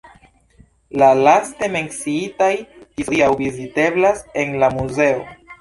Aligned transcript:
La 1.01 1.09
laste 1.27 1.69
menciitaj 1.75 2.49
ĝis 2.57 3.13
hodiaŭ 3.13 3.31
viziteblas 3.45 4.29
en 4.47 4.57
la 4.65 4.73
muzeo. 4.81 5.25